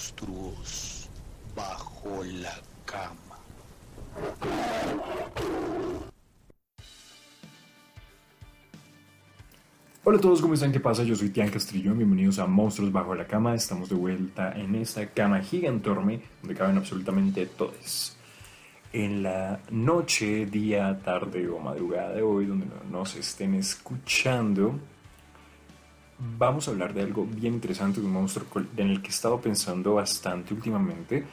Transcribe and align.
monstruos 0.00 1.10
bajo 1.54 2.24
la 2.24 2.54
cama. 2.86 3.36
Hola 10.02 10.16
a 10.16 10.20
todos, 10.22 10.40
¿cómo 10.40 10.54
están? 10.54 10.72
¿Qué 10.72 10.80
pasa? 10.80 11.02
Yo 11.02 11.14
soy 11.14 11.28
Tian 11.28 11.50
Castrillo, 11.50 11.92
bienvenidos 11.92 12.38
a 12.38 12.46
Monstruos 12.46 12.90
Bajo 12.90 13.14
la 13.14 13.26
Cama. 13.26 13.54
Estamos 13.54 13.90
de 13.90 13.94
vuelta 13.94 14.58
en 14.58 14.74
esta 14.74 15.06
cama 15.06 15.42
gigantorme 15.42 16.22
donde 16.40 16.56
caben 16.56 16.78
absolutamente 16.78 17.44
todos. 17.44 18.16
En 18.94 19.22
la 19.22 19.60
noche, 19.70 20.46
día, 20.46 20.98
tarde 21.04 21.46
o 21.46 21.58
madrugada 21.58 22.14
de 22.14 22.22
hoy, 22.22 22.46
donde 22.46 22.66
nos 22.90 23.16
estén 23.16 23.54
escuchando, 23.54 24.78
vamos 26.38 26.68
a 26.68 26.70
hablar 26.72 26.94
de 26.94 27.02
algo 27.02 27.26
bien 27.26 27.54
interesante, 27.54 28.00
de 28.00 28.06
un 28.06 28.12
monstruo 28.12 28.46
en 28.76 28.90
el 28.90 29.00
que 29.00 29.08
he 29.08 29.10
estado 29.10 29.40
pensando 29.40 29.94
bastante 29.94 30.54
últimamente. 30.54 31.24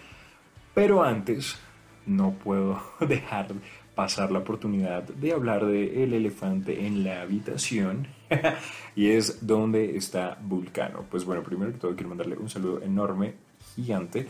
Pero 0.73 1.03
antes, 1.03 1.57
no 2.05 2.31
puedo 2.33 2.81
dejar 3.07 3.47
pasar 3.95 4.31
la 4.31 4.39
oportunidad 4.39 5.03
de 5.03 5.33
hablar 5.33 5.65
de 5.65 6.03
el 6.03 6.13
elefante 6.13 6.85
en 6.85 7.03
la 7.03 7.21
habitación 7.21 8.07
y 8.95 9.07
es 9.07 9.45
donde 9.45 9.97
está 9.97 10.37
Vulcano. 10.39 11.05
Pues 11.09 11.25
bueno, 11.25 11.41
primero 11.41 11.71
que 11.71 11.79
todo 11.79 11.95
quiero 11.95 12.09
mandarle 12.09 12.37
un 12.37 12.49
saludo 12.49 12.81
enorme, 12.81 13.33
gigante. 13.75 14.27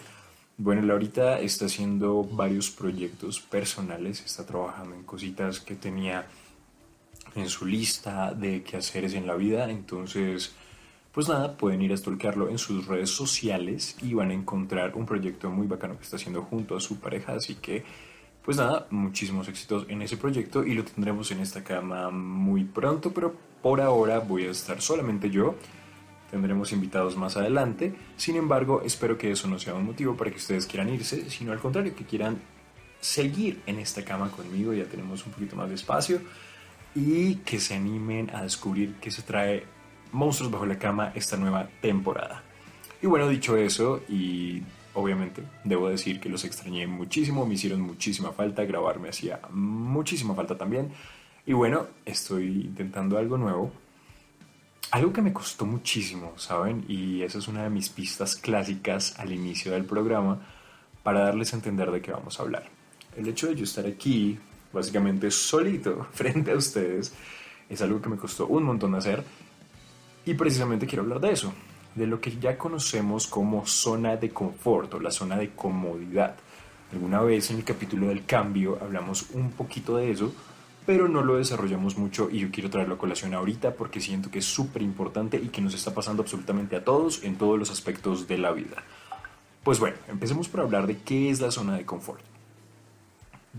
Bueno, 0.58 0.82
él 0.82 0.90
ahorita 0.90 1.40
está 1.42 1.66
haciendo 1.66 2.24
varios 2.24 2.72
proyectos 2.72 3.40
personales, 3.42 4.24
está 4.26 4.46
trabajando 4.46 4.96
en 4.96 5.04
cositas 5.04 5.60
que 5.60 5.76
tenía 5.76 6.26
en 7.38 7.50
su 7.50 7.66
lista 7.66 8.34
de 8.34 8.64
quehaceres 8.64 9.14
en 9.14 9.28
la 9.28 9.36
vida, 9.36 9.70
entonces 9.70 10.56
pues 11.12 11.30
nada, 11.30 11.58
pueden 11.58 11.82
ir 11.82 11.92
a 11.94 11.98
stalkearlo 11.98 12.48
en 12.48 12.60
sus 12.60 12.86
redes 12.86 13.10
sociales 13.10 13.98
y 14.04 14.14
van 14.14 14.30
a 14.30 14.36
encontrar 14.36 14.94
un 14.94 15.08
proyecto 15.08 15.50
muy 15.50 15.66
bacano 15.66 15.98
que 15.98 16.04
está 16.04 16.18
haciendo 16.18 16.44
junto 16.44 16.78
a 16.78 16.80
su 16.80 17.00
pareja, 17.00 17.34
así 17.34 17.56
que 17.56 17.84
pues 18.48 18.58
nada, 18.58 18.88
muchísimos 18.92 19.48
éxitos 19.50 19.88
en 19.90 20.02
ese 20.04 20.16
proyecto 20.16 20.64
y 20.64 20.74
lo 20.74 20.86
tendremos 20.86 21.32
en 21.32 21.40
esta 21.40 21.64
cama 21.64 22.12
muy 22.12 22.64
pronto, 22.64 23.12
pero 23.14 23.36
por 23.62 23.82
ahora 23.82 24.20
voy 24.20 24.46
a 24.46 24.52
estar 24.52 24.80
solamente 24.80 25.30
yo. 25.30 25.56
Tendremos 26.32 26.72
invitados 26.72 27.18
más 27.18 27.36
adelante. 27.36 27.94
Sin 28.16 28.38
embargo, 28.38 28.84
espero 28.86 29.18
que 29.18 29.32
eso 29.32 29.48
no 29.50 29.60
sea 29.60 29.74
un 29.74 29.88
motivo 29.88 30.16
para 30.16 30.32
que 30.32 30.38
ustedes 30.38 30.66
quieran 30.66 30.94
irse, 30.94 31.30
sino 31.30 31.52
al 31.52 31.60
contrario, 31.60 31.94
que 31.94 32.06
quieran 32.06 32.40
seguir 33.02 33.62
en 33.66 33.80
esta 33.80 34.06
cama 34.06 34.32
conmigo. 34.32 34.72
Ya 34.74 34.86
tenemos 34.86 35.26
un 35.26 35.34
poquito 35.34 35.56
más 35.56 35.68
de 35.68 35.76
espacio 35.76 36.22
y 36.98 37.36
que 37.46 37.60
se 37.60 37.76
animen 37.76 38.32
a 38.34 38.42
descubrir 38.42 38.96
qué 39.00 39.12
se 39.12 39.22
trae 39.22 39.64
Monstruos 40.12 40.52
bajo 40.52 40.66
la 40.66 40.80
cama 40.80 41.12
esta 41.14 41.38
nueva 41.38 41.70
temporada. 41.80 42.42
Y 43.04 43.06
bueno, 43.06 43.30
dicho 43.30 43.56
eso, 43.56 44.02
y 44.10 44.64
obviamente. 44.96 45.44
Debo 45.64 45.90
decir 45.90 46.20
que 46.20 46.28
los 46.28 46.44
extrañé 46.44 46.88
muchísimo, 46.88 47.46
me 47.46 47.54
hicieron 47.54 47.82
muchísima 47.82 48.32
falta, 48.32 48.66
grabarme 48.66 49.10
hacía 49.10 49.40
muchísima 49.52 50.34
falta 50.34 50.58
también. 50.58 50.92
Y 51.46 51.54
bueno, 51.54 51.86
estoy 52.04 52.62
intentando 52.66 53.20
algo 53.20 53.38
nuevo. 53.38 53.72
Algo 54.90 55.14
que 55.14 55.22
me 55.22 55.34
costó 55.34 55.66
muchísimo, 55.66 56.34
¿saben? 56.38 56.84
Y 56.88 57.22
esa 57.22 57.38
es 57.38 57.48
una 57.48 57.64
de 57.64 57.70
mis 57.70 57.90
pistas 57.90 58.36
clásicas 58.36 59.20
al 59.20 59.32
inicio 59.32 59.72
del 59.72 59.86
programa 59.86 60.40
para 61.04 61.20
darles 61.26 61.54
a 61.54 61.58
entender 61.58 61.92
de 61.92 62.02
qué 62.02 62.12
vamos 62.12 62.40
a 62.40 62.44
hablar. 62.44 62.66
El 63.16 63.28
hecho 63.28 63.48
de 63.48 63.56
yo 63.56 63.66
estar 63.66 63.86
aquí, 63.86 64.40
básicamente 64.72 65.32
solito, 65.32 66.08
frente 66.14 66.52
a 66.52 66.56
ustedes, 66.56 67.14
es 67.70 67.82
algo 67.82 68.02
que 68.02 68.10
me 68.10 68.18
costó 68.18 68.48
un 68.48 68.64
montón 68.64 68.96
hacer. 68.96 69.24
Y 70.26 70.34
precisamente 70.34 70.88
quiero 70.88 71.04
hablar 71.04 71.20
de 71.20 71.32
eso, 71.32 71.54
de 71.96 72.08
lo 72.08 72.20
que 72.20 72.38
ya 72.38 72.58
conocemos 72.58 73.28
como 73.28 73.66
zona 73.66 74.18
de 74.18 74.30
confort 74.30 74.94
o 74.94 75.00
la 75.00 75.12
zona 75.12 75.38
de 75.38 75.52
comodidad. 75.52 76.36
Alguna 76.92 77.22
vez 77.22 77.50
en 77.52 77.58
el 77.58 77.64
capítulo 77.64 78.08
del 78.08 78.26
cambio 78.26 78.78
hablamos 78.82 79.28
un 79.34 79.52
poquito 79.52 79.98
de 79.98 80.12
eso, 80.12 80.34
pero 80.86 81.10
no 81.10 81.22
lo 81.22 81.36
desarrollamos 81.36 81.98
mucho 81.98 82.30
y 82.32 82.40
yo 82.40 82.50
quiero 82.50 82.70
traerlo 82.70 82.96
a 82.96 82.98
colación 82.98 83.34
ahorita 83.34 83.74
porque 83.74 84.00
siento 84.00 84.32
que 84.32 84.40
es 84.40 84.46
súper 84.46 84.82
importante 84.82 85.38
y 85.38 85.50
que 85.50 85.62
nos 85.62 85.74
está 85.74 85.94
pasando 85.94 86.24
absolutamente 86.24 86.78
a 86.78 86.84
todos 86.84 87.24
en 87.24 87.38
todos 87.38 87.60
los 87.60 87.72
aspectos 87.72 88.28
de 88.28 88.38
la 88.38 88.52
vida. 88.52 88.84
Pues 89.64 89.80
bueno, 89.80 89.98
empecemos 90.08 90.48
por 90.48 90.62
hablar 90.62 90.88
de 90.88 90.98
qué 90.98 91.30
es 91.30 91.42
la 91.42 91.52
zona 91.52 91.76
de 91.76 91.86
confort. 91.86 92.22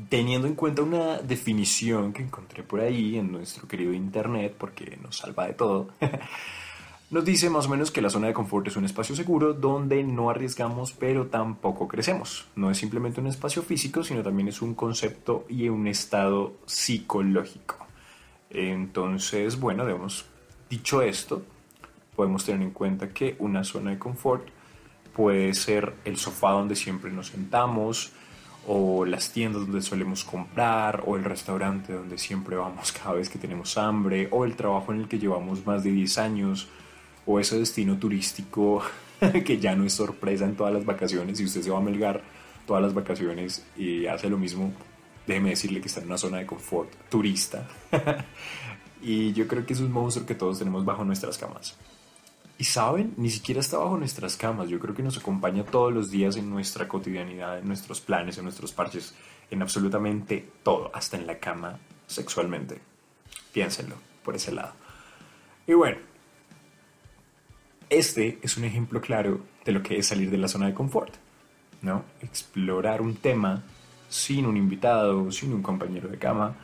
Teniendo 0.09 0.47
en 0.47 0.55
cuenta 0.55 0.83
una 0.83 1.19
definición 1.19 2.13
que 2.13 2.23
encontré 2.23 2.63
por 2.63 2.81
ahí 2.81 3.19
en 3.19 3.33
nuestro 3.33 3.67
querido 3.67 3.93
internet, 3.93 4.55
porque 4.59 4.99
nos 5.03 5.17
salva 5.17 5.47
de 5.47 5.55
todo, 5.55 5.89
Nos 7.11 7.25
dice 7.25 7.49
más 7.49 7.65
o 7.65 7.71
menos 7.71 7.91
que 7.91 8.03
la 8.03 8.11
zona 8.11 8.27
de 8.27 8.35
confort 8.35 8.67
es 8.67 8.77
un 8.77 8.85
espacio 8.85 9.17
seguro 9.17 9.55
donde 9.55 10.05
no 10.05 10.29
arriesgamos 10.29 10.93
pero 10.93 11.29
tampoco 11.29 11.89
crecemos. 11.89 12.47
No 12.55 12.71
es 12.71 12.77
simplemente 12.77 13.19
un 13.19 13.29
espacio 13.29 13.63
físico, 13.63 14.05
sino 14.05 14.23
también 14.23 14.49
es 14.49 14.61
un 14.61 14.75
concepto 14.75 15.47
y 15.49 15.71
un 15.71 15.87
estado 15.87 16.53
psicológico. 16.67 17.87
Entonces, 18.51 19.59
bueno, 19.59 19.87
digamos, 19.87 20.27
dicho 20.69 21.01
esto, 21.01 21.43
podemos 22.15 22.45
tener 22.45 22.61
en 22.61 22.73
cuenta 22.73 23.09
que 23.09 23.37
una 23.39 23.65
zona 23.65 23.93
de 23.93 23.99
confort 23.99 24.47
puede 25.15 25.55
ser 25.55 25.95
el 26.05 26.19
sofá 26.19 26.51
donde 26.51 26.77
siempre 26.77 27.11
nos 27.11 27.29
sentamos, 27.29 28.13
o 28.71 29.07
las 29.07 29.33
tiendas 29.33 29.63
donde 29.63 29.81
solemos 29.81 30.25
comprar, 30.25 31.03
o 31.07 31.17
el 31.17 31.25
restaurante 31.25 31.95
donde 31.95 32.19
siempre 32.19 32.55
vamos 32.55 32.93
cada 33.03 33.15
vez 33.15 33.31
que 33.31 33.39
tenemos 33.39 33.79
hambre, 33.79 34.29
o 34.31 34.45
el 34.45 34.57
trabajo 34.57 34.93
en 34.93 35.01
el 35.01 35.09
que 35.09 35.19
llevamos 35.19 35.65
más 35.67 35.83
de 35.83 35.91
10 35.91 36.19
años, 36.19 36.69
o 37.25 37.41
ese 37.41 37.59
destino 37.59 37.99
turístico 37.99 38.83
que 39.45 39.59
ya 39.59 39.75
no 39.75 39.85
es 39.85 39.95
sorpresa 39.95 40.45
en 40.45 40.55
todas 40.55 40.75
las 40.75 40.85
vacaciones. 40.85 41.39
Si 41.39 41.45
usted 41.45 41.63
se 41.63 41.71
va 41.71 41.79
a 41.79 41.81
Melgar 41.81 42.23
todas 42.67 42.83
las 42.83 42.93
vacaciones 42.93 43.65
y 43.75 44.07
hace 44.07 44.29
lo 44.29 44.37
mismo, 44.37 44.71
déjeme 45.27 45.51
decirle 45.51 45.81
que 45.81 45.89
está 45.89 46.01
en 46.01 46.07
una 46.07 46.19
zona 46.19 46.39
de 46.39 46.47
confort 46.47 46.91
turista. 47.09 47.67
y 49.03 49.33
yo 49.33 49.49
creo 49.49 49.65
que 49.65 49.73
es 49.73 49.81
un 49.81 49.91
monstruo 49.91 50.27
que 50.27 50.35
todos 50.35 50.59
tenemos 50.59 50.85
bajo 50.85 51.05
nuestras 51.05 51.39
camas. 51.39 51.75
Y 52.59 52.65
saben, 52.65 53.15
ni 53.17 53.31
siquiera 53.31 53.61
está 53.61 53.79
bajo 53.79 53.97
nuestras 53.97 54.37
camas. 54.37 54.69
Yo 54.69 54.81
creo 54.81 54.95
que 54.95 55.03
nos 55.03 55.17
acompaña 55.17 55.65
todos 55.65 55.93
los 55.93 56.11
días 56.11 56.37
en 56.37 56.51
nuestra 56.51 56.89
cotidianidad, 56.89 57.61
en 57.61 57.69
nuestros 57.69 58.01
planes, 58.01 58.37
en 58.37 58.45
nuestros 58.45 58.73
parches, 58.73 59.15
en 59.49 59.63
absolutamente 59.63 60.49
todo, 60.65 60.91
hasta 60.93 61.17
en 61.17 61.27
la 61.27 61.39
cama 61.39 61.79
sexualmente. 62.09 62.81
Piénsenlo 63.53 63.95
por 64.25 64.35
ese 64.35 64.51
lado. 64.51 64.73
Y 65.69 65.75
bueno, 65.75 65.99
este 67.89 68.39
es 68.43 68.57
un 68.57 68.65
ejemplo 68.65 69.01
claro 69.01 69.41
de 69.65 69.73
lo 69.73 69.83
que 69.83 69.97
es 69.97 70.09
salir 70.09 70.31
de 70.31 70.39
la 70.39 70.49
zona 70.49 70.67
de 70.67 70.75
confort, 70.75 71.15
¿no? 71.81 72.05
Explorar 72.21 73.01
un 73.01 73.15
tema 73.15 73.63
sin 74.09 74.47
un 74.47 74.57
invitado, 74.57 75.31
sin 75.31 75.53
un 75.53 75.63
compañero 75.63 76.09
de 76.09 76.19
cama, 76.19 76.57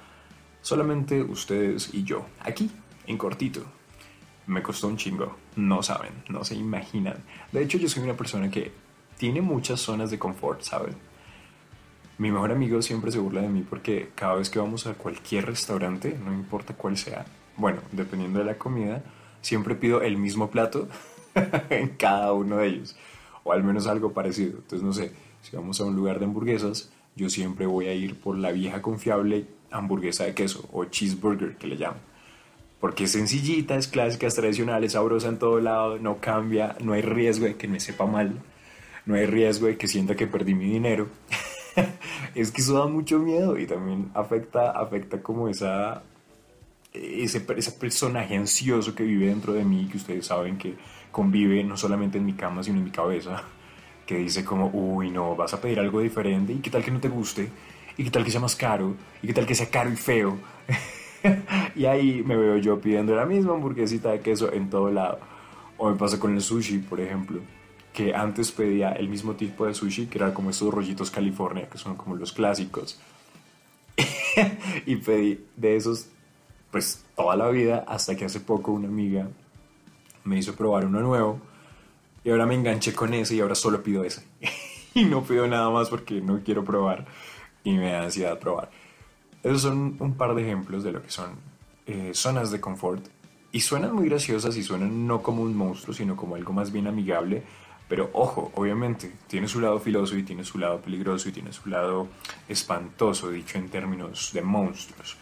solamente 0.61 1.23
ustedes 1.23 1.93
y 1.95 2.03
yo, 2.03 2.27
aquí, 2.41 2.71
en 3.07 3.17
cortito. 3.17 3.65
Me 4.47 4.63
costó 4.63 4.89
un 4.89 4.97
chingo, 4.97 5.37
no 5.57 5.83
saben, 5.83 6.13
no 6.29 6.45
se 6.45 6.55
imaginan. 6.55 7.17
De 7.51 7.63
hecho, 7.63 7.79
yo 7.79 7.89
soy 7.89 8.03
una 8.03 8.17
persona 8.17 8.51
que 8.51 8.73
tiene 9.17 9.41
muchas 9.41 9.81
zonas 9.81 10.11
de 10.11 10.19
confort, 10.19 10.63
¿saben? 10.63 10.95
Mi 12.19 12.31
mejor 12.31 12.53
amigo 12.53 12.81
siempre 12.83 13.11
se 13.11 13.19
burla 13.19 13.41
de 13.41 13.49
mí 13.49 13.65
porque 13.69 14.11
cada 14.15 14.35
vez 14.35 14.51
que 14.51 14.59
vamos 14.59 14.87
a 14.87 14.95
cualquier 14.95 15.47
restaurante, 15.47 16.17
no 16.25 16.33
importa 16.33 16.75
cuál 16.75 16.97
sea, 16.97 17.25
bueno, 17.57 17.81
dependiendo 17.91 18.39
de 18.39 18.45
la 18.45 18.59
comida, 18.59 19.03
siempre 19.41 19.75
pido 19.75 20.03
el 20.03 20.17
mismo 20.17 20.51
plato 20.51 20.89
en 21.71 21.89
cada 21.97 22.33
uno 22.33 22.59
de 22.59 22.69
ellos, 22.69 22.97
o 23.43 23.53
al 23.53 23.65
menos 23.65 23.87
algo 23.87 24.13
parecido. 24.13 24.59
Entonces, 24.59 24.83
no 24.83 24.93
sé, 24.93 25.13
si 25.43 25.57
vamos 25.57 25.81
a 25.81 25.85
un 25.85 25.97
lugar 25.97 26.19
de 26.19 26.27
hamburguesas, 26.27 26.93
yo 27.17 27.29
siempre 27.29 27.67
voy 27.67 27.87
a 27.87 27.95
ir 27.95 28.19
por 28.19 28.37
la 28.37 28.53
vieja 28.53 28.83
confiable 28.83 29.47
hamburguesa 29.71 30.25
de 30.25 30.35
queso 30.35 30.69
o 30.73 30.85
cheeseburger 30.85 31.57
que 31.57 31.67
le 31.67 31.77
llaman. 31.77 32.14
Porque 32.85 33.05
es 33.05 33.13
sencillita, 33.13 33.77
es 33.77 33.89
clásica, 33.89 34.27
es 34.27 34.35
tradicional, 34.35 34.85
es 34.85 34.93
sabrosa 34.93 35.29
en 35.29 35.39
todo 35.39 35.59
lado, 35.59 35.99
no 35.99 36.19
cambia, 36.19 36.77
no 36.83 36.93
hay 36.93 37.01
riesgo 37.01 37.47
de 37.47 37.57
que 37.57 37.67
me 37.67 37.81
sepa 37.81 38.05
mal, 38.05 38.43
no 39.07 39.15
hay 39.15 39.25
riesgo 39.25 39.69
de 39.69 39.79
que 39.79 39.89
sienta 39.89 40.15
que 40.15 40.27
perdí 40.27 40.55
mi 40.55 40.67
dinero. 40.67 41.09
es 42.35 42.51
que 42.51 42.61
eso 42.61 42.79
da 42.79 42.87
mucho 42.87 43.19
miedo 43.21 43.59
y 43.59 43.67
también 43.67 44.11
afecta, 44.13 44.73
afecta 44.73 45.23
como 45.23 45.49
esa, 45.49 46.03
ese, 46.93 47.43
ese 47.57 47.73
personaje 47.73 48.37
ansioso 48.37 48.95
que 48.95 49.05
vive 49.05 49.29
dentro 49.29 49.55
de 49.55 49.65
mí, 49.65 49.89
que 49.91 49.97
ustedes 49.97 50.27
saben 50.27 50.59
que 50.59 50.75
convive 51.11 51.65
no 51.65 51.79
solamente 51.79 52.19
en 52.19 52.27
mi 52.27 52.35
cama, 52.35 52.63
sino 52.63 52.77
en 52.77 52.85
mi 52.85 52.91
cabeza, 52.91 53.45
que 54.05 54.19
dice 54.19 54.45
como, 54.45 54.69
uy, 54.75 55.11
no, 55.11 55.35
vas 55.35 55.55
a 55.55 55.59
pedir 55.63 55.81
algo 55.81 56.01
diferente, 56.01 56.53
y 56.53 56.59
qué 56.59 56.69
tal 56.69 56.85
que 56.85 56.91
no 56.91 57.01
te 57.01 57.09
guste, 57.09 57.49
y 57.97 58.05
qué 58.05 58.11
tal 58.11 58.25
que 58.27 58.31
sea 58.31 58.41
más 58.41 58.57
caro, 58.57 58.95
y 59.23 59.27
qué 59.29 59.33
tal 59.33 59.47
que 59.47 59.55
sea 59.55 59.71
caro 59.71 59.91
y 59.91 59.97
feo. 59.97 60.37
y 61.75 61.87
ahí 61.87 62.23
me 62.23 62.37
veo 62.37 62.57
yo 62.59 62.81
pidiendo 62.81 63.15
la 63.15 63.27
misma 63.27 63.55
hamburguesita 63.55 64.11
de 64.11 64.21
queso 64.21 64.53
en 64.53 64.71
todo 64.71 64.91
lado. 64.91 65.19
O 65.77 65.91
me 65.91 65.97
pasa 65.97 66.21
con 66.21 66.35
el 66.35 66.41
sushi, 66.41 66.79
por 66.79 67.01
ejemplo, 67.01 67.41
que 67.93 68.15
antes 68.15 68.53
pedía 68.53 68.93
el 68.93 69.09
mismo 69.09 69.35
tipo 69.35 69.67
de 69.67 69.75
sushi, 69.75 70.07
que 70.07 70.19
era 70.19 70.33
como 70.33 70.51
estos 70.51 70.73
rollitos 70.73 71.11
California, 71.11 71.69
que 71.69 71.79
son 71.79 71.97
como 71.97 72.17
los 72.17 72.33
clásicos. 72.33 73.01
y 74.87 74.97
pedí 74.97 75.45
de 75.57 75.77
esos, 75.77 76.09
pues 76.71 77.05
toda 77.17 77.37
la 77.37 77.49
vida, 77.49 77.85
hasta 77.87 78.17
que 78.17 78.25
hace 78.25 78.41
poco 78.41 78.73
una 78.73 78.89
amiga 78.89 79.29
me 80.25 80.39
hizo 80.39 80.55
probar 80.55 80.87
uno 80.87 81.01
nuevo 81.01 81.39
Y 82.25 82.31
ahora 82.31 82.47
me 82.47 82.55
enganché 82.55 82.95
con 82.95 83.13
ese 83.13 83.35
y 83.35 83.41
ahora 83.41 83.55
solo 83.55 83.83
pido 83.83 84.05
ese. 84.05 84.25
y 84.95 85.05
no 85.05 85.23
pido 85.23 85.47
nada 85.47 85.71
más 85.71 85.89
porque 85.89 86.21
no 86.21 86.41
quiero 86.45 86.65
probar 86.65 87.07
y 87.63 87.73
me 87.73 87.93
da 87.93 88.05
ansiedad 88.05 88.39
probar. 88.39 88.71
Esos 89.45 89.63
son 89.63 89.97
un 90.01 90.15
par 90.15 90.35
de 90.35 90.43
ejemplos 90.43 90.83
de 90.83 90.93
lo 90.93 91.03
que 91.03 91.11
son 91.11 91.33
eh, 91.87 92.11
zonas 92.15 92.51
de 92.51 92.61
confort. 92.61 93.07
Y 93.53 93.61
suenan 93.61 93.95
muy 93.95 94.09
graciosas 94.09 94.57
y 94.57 94.65
suenan 94.65 95.07
no 95.07 95.23
como 95.23 95.43
un 95.43 95.57
monstruo, 95.57 95.95
sino 95.95 96.17
como 96.17 96.35
algo 96.35 96.53
más 96.53 96.73
bien 96.73 96.89
amigable. 96.89 97.45
Pero 97.89 98.11
ojo, 98.15 98.51
obviamente, 98.55 99.13
tiene 99.29 99.47
su 99.47 99.61
lado 99.61 99.79
filoso 99.79 100.17
y 100.17 100.23
tiene 100.23 100.43
su 100.43 100.59
lado 100.59 100.81
peligroso 100.81 101.29
y 101.29 101.33
tiene 101.33 101.53
su 101.53 101.69
lado 101.69 102.09
espantoso, 102.49 103.31
dicho 103.31 103.59
en 103.59 103.69
términos 103.69 104.31
de 104.33 104.43
monstruos. 104.43 105.19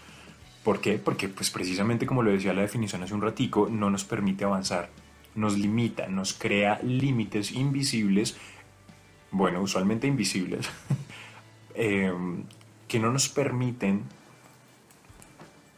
¿Por 0.63 0.81
qué? 0.81 0.99
Porque 0.99 1.29
pues 1.29 1.51
precisamente 1.51 2.07
como 2.07 2.23
lo 2.23 2.31
decía 2.31 2.53
la 2.53 2.63
definición 2.63 3.03
hace 3.03 3.15
un 3.15 3.23
ratico, 3.23 3.69
no 3.69 3.91
nos 3.91 4.05
permite 4.05 4.45
avanzar, 4.45 4.91
nos 5.35 5.59
limita, 5.59 6.07
nos 6.07 6.35
crea 6.35 6.79
límites 6.83 7.51
invisibles, 7.51 8.37
bueno, 9.33 9.61
usualmente 9.61 10.07
invisibles, 10.07 10.71
em, 11.75 12.45
que 12.93 12.99
no 12.99 13.11
nos 13.11 13.31
permiten 13.31 14.03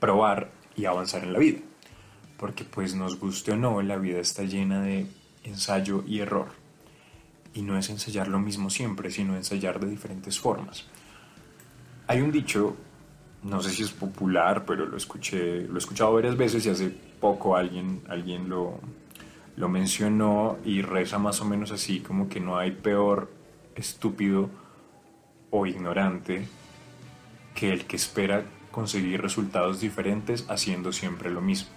probar 0.01 0.51
y 0.75 0.87
avanzar 0.87 1.23
en 1.23 1.33
la 1.33 1.39
vida. 1.39 1.61
Porque 2.39 2.65
pues 2.65 2.97
nos 2.97 3.21
guste 3.21 3.53
o 3.53 3.57
no, 3.57 3.81
la 3.83 3.99
vida 3.99 4.19
está 4.19 4.43
llena 4.43 4.83
de 4.83 5.07
ensayo 5.45 6.03
y 6.09 6.19
error. 6.19 6.49
Y 7.55 7.63
no 7.63 7.79
es 7.79 7.89
ensayar 7.89 8.27
lo 8.27 8.41
mismo 8.41 8.69
siempre, 8.69 9.13
sino 9.13 9.37
ensayar 9.37 9.79
de 9.79 9.89
diferentes 9.89 10.41
formas. 10.41 10.87
Hay 12.09 12.21
un 12.21 12.33
dicho 12.33 12.75
no 13.45 13.63
sé 13.63 13.71
si 13.71 13.85
es 13.85 13.93
popular, 13.93 14.65
pero 14.67 14.85
lo 14.85 14.97
escuché, 14.97 15.69
lo 15.69 15.77
he 15.77 15.79
escuchado 15.79 16.15
varias 16.15 16.37
veces 16.37 16.67
y 16.67 16.71
hace 16.71 16.89
poco 17.21 17.55
alguien, 17.55 18.03
alguien 18.09 18.49
lo, 18.49 18.81
lo 19.55 19.69
mencionó 19.69 20.59
y 20.65 20.83
reza 20.83 21.19
más 21.19 21.41
o 21.41 21.45
menos 21.45 21.71
así, 21.71 22.01
como 22.01 22.29
que 22.29 22.41
no 22.41 22.59
hay 22.59 22.73
peor 22.73 23.31
estúpido 23.77 24.51
o 25.51 25.65
ignorante 25.65 26.49
que 27.55 27.73
el 27.73 27.87
que 27.87 27.97
espera 27.97 28.45
conseguir 28.71 29.23
resultados 29.23 29.81
diferentes 29.81 30.45
haciendo 30.49 30.93
siempre 30.93 31.31
lo 31.31 31.41
mismo. 31.41 31.71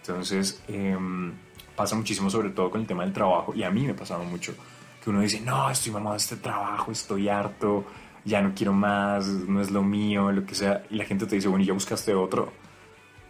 Entonces, 0.00 0.62
em, 0.68 1.32
pasa 1.76 1.94
muchísimo 1.94 2.30
sobre 2.30 2.50
todo 2.50 2.70
con 2.70 2.80
el 2.80 2.86
tema 2.86 3.04
del 3.04 3.12
trabajo 3.12 3.54
y 3.54 3.62
a 3.62 3.70
mí 3.70 3.84
me 3.84 3.92
ha 3.92 3.96
pasado 3.96 4.24
mucho 4.24 4.54
que 5.02 5.10
uno 5.10 5.20
dice, 5.20 5.40
no, 5.40 5.70
estoy 5.70 5.92
mamado 5.92 6.12
de 6.12 6.18
este 6.18 6.36
trabajo, 6.36 6.92
estoy 6.92 7.28
harto, 7.28 7.84
ya 8.24 8.42
no 8.42 8.52
quiero 8.54 8.72
más, 8.72 9.26
no 9.26 9.60
es 9.60 9.70
lo 9.70 9.82
mío, 9.82 10.30
lo 10.30 10.44
que 10.44 10.54
sea, 10.54 10.84
y 10.90 10.96
la 10.96 11.04
gente 11.04 11.26
te 11.26 11.36
dice, 11.36 11.48
bueno, 11.48 11.64
¿y 11.64 11.68
ya 11.68 11.72
buscaste 11.72 12.14
otro? 12.14 12.52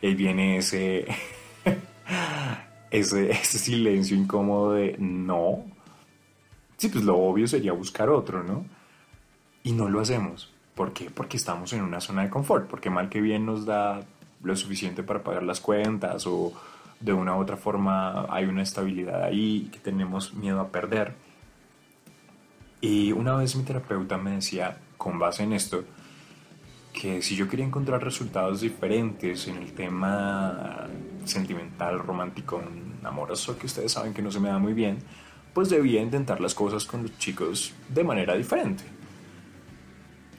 Y 0.03 0.09
ahí 0.09 0.15
viene 0.15 0.57
ese, 0.57 1.07
ese, 2.91 3.31
ese 3.31 3.59
silencio 3.59 4.17
incómodo 4.17 4.73
de, 4.73 4.97
no. 4.99 5.65
Sí, 6.77 6.89
pues 6.89 7.05
lo 7.05 7.19
obvio 7.19 7.47
sería 7.47 7.73
buscar 7.73 8.09
otro, 8.09 8.43
¿no? 8.43 8.65
Y 9.63 9.73
no 9.73 9.89
lo 9.89 10.01
hacemos. 10.01 10.53
¿Por 10.75 10.93
qué? 10.93 11.11
Porque 11.11 11.37
estamos 11.37 11.73
en 11.73 11.83
una 11.83 12.01
zona 12.01 12.23
de 12.23 12.31
confort, 12.31 12.69
porque 12.69 12.91
mal 12.91 13.09
que 13.09 13.21
bien 13.21 13.47
nos 13.47 13.67
da 13.67 14.01
lo 14.43 14.57
suficiente 14.57 15.03
para 15.03 15.23
pagar 15.23 15.43
las 15.43 15.61
cuentas 15.61 16.27
o 16.27 16.53
de 17.01 17.13
una 17.13 17.37
u 17.37 17.41
otra 17.41 17.57
forma 17.57 18.27
hay 18.29 18.45
una 18.45 18.63
estabilidad 18.63 19.23
ahí 19.23 19.69
que 19.73 19.79
tenemos 19.79 20.35
miedo 20.35 20.61
a 20.61 20.69
perder. 20.69 21.15
Y 22.81 23.13
una 23.13 23.35
vez 23.35 23.57
mi 23.57 23.63
terapeuta 23.63 24.17
me 24.17 24.33
decía, 24.33 24.79
con 24.97 25.19
base 25.19 25.43
en 25.43 25.53
esto, 25.53 25.85
que 26.93 27.23
si 27.23 27.37
yo 27.37 27.49
quería 27.49 27.65
encontrar 27.65 28.03
resultados 28.03 28.61
diferentes 28.61 29.49
en 29.49 29.57
el 29.57 29.73
tema 29.73 30.87
sentimental, 31.25 31.99
romántico, 31.99 32.63
amoroso, 33.05 33.59
que 33.59 33.67
ustedes 33.67 33.93
saben 33.93 34.15
que 34.15 34.23
no 34.23 34.31
se 34.31 34.41
me 34.41 34.49
da 34.49 34.59
muy 34.59 34.73
bien, 34.73 34.99
pues 35.53 35.69
debía 35.69 36.01
intentar 36.01 36.41
las 36.41 36.55
cosas 36.55 36.85
con 36.85 37.03
los 37.03 37.19
chicos 37.19 37.73
de 37.89 38.05
manera 38.05 38.35
diferente. 38.35 38.85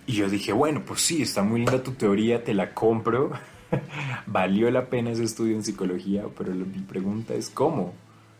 Y 0.06 0.14
yo 0.14 0.30
dije, 0.30 0.52
bueno, 0.52 0.84
pues 0.86 1.02
sí, 1.02 1.22
está 1.22 1.44
muy 1.44 1.60
linda 1.62 1.84
tu 1.84 1.92
teoría, 1.92 2.44
te 2.44 2.54
la 2.54 2.74
compro. 2.74 3.32
Valió 4.26 4.70
la 4.72 4.88
pena 4.88 5.12
ese 5.12 5.24
estudio 5.24 5.56
en 5.56 5.64
psicología, 5.64 6.26
pero 6.38 6.54
mi 6.54 6.80
pregunta 6.80 7.34
es, 7.34 7.50
¿cómo? 7.50 7.94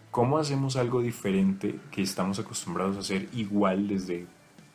¿Cómo 0.10 0.38
hacemos 0.38 0.76
algo 0.76 1.02
diferente 1.02 1.80
que 1.92 2.02
estamos 2.02 2.40
acostumbrados 2.40 2.98
a 2.98 3.00
hacer 3.00 3.30
igual 3.34 3.88
desde 3.88 4.26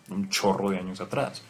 un 0.09 0.29
chorro 0.31 0.71
de 0.71 0.79
años 0.79 1.01
atrás? 1.01 1.43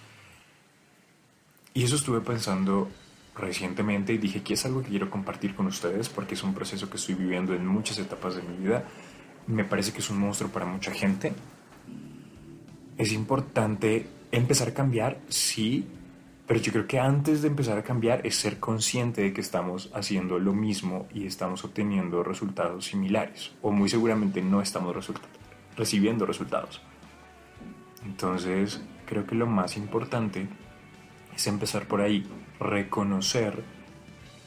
Y 1.72 1.84
eso 1.84 1.96
estuve 1.96 2.20
pensando 2.20 2.88
recientemente 3.36 4.12
y 4.12 4.18
dije 4.18 4.42
que 4.42 4.54
es 4.54 4.64
algo 4.64 4.82
que 4.82 4.88
quiero 4.88 5.10
compartir 5.10 5.54
con 5.54 5.66
ustedes 5.66 6.08
porque 6.08 6.34
es 6.34 6.42
un 6.42 6.54
proceso 6.54 6.88
que 6.88 6.96
estoy 6.96 7.14
viviendo 7.14 7.54
en 7.54 7.66
muchas 7.66 7.98
etapas 7.98 8.34
de 8.34 8.42
mi 8.42 8.56
vida. 8.56 8.84
Me 9.46 9.64
parece 9.64 9.92
que 9.92 9.98
es 9.98 10.10
un 10.10 10.18
monstruo 10.18 10.50
para 10.50 10.66
mucha 10.66 10.90
gente. 10.90 11.32
Es 12.96 13.12
importante 13.12 14.08
empezar 14.32 14.68
a 14.68 14.74
cambiar, 14.74 15.18
sí, 15.28 15.86
pero 16.46 16.60
yo 16.60 16.72
creo 16.72 16.86
que 16.86 17.00
antes 17.00 17.42
de 17.42 17.48
empezar 17.48 17.76
a 17.78 17.82
cambiar 17.82 18.24
es 18.26 18.36
ser 18.36 18.60
consciente 18.60 19.22
de 19.22 19.32
que 19.32 19.40
estamos 19.40 19.90
haciendo 19.94 20.38
lo 20.38 20.52
mismo 20.52 21.08
y 21.12 21.26
estamos 21.26 21.64
obteniendo 21.64 22.22
resultados 22.22 22.86
similares. 22.86 23.52
O 23.62 23.72
muy 23.72 23.88
seguramente 23.88 24.42
no 24.42 24.62
estamos 24.62 24.94
recibiendo 25.76 26.24
resultados. 26.24 26.80
Entonces, 28.04 28.80
creo 29.06 29.26
que 29.26 29.34
lo 29.34 29.46
más 29.46 29.76
importante 29.76 30.46
es 31.34 31.46
empezar 31.48 31.88
por 31.88 32.00
ahí, 32.00 32.24
reconocer 32.60 33.64